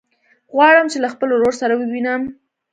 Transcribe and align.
غواړم 0.53 0.85
چې 0.91 0.97
له 1.03 1.09
خپل 1.13 1.29
ورور 1.31 1.53
سره 1.61 1.73
ووينم. 1.75 2.21